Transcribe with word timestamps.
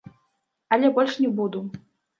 Але 0.77 0.91
больш 0.97 1.13
не 1.27 1.33
буду. 1.43 1.65